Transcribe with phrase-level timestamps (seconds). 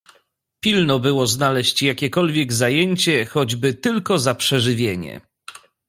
[0.61, 5.21] "Pilno było znaleźć jakiekolwiek zajęcie, choćby tylko za przeżywienie."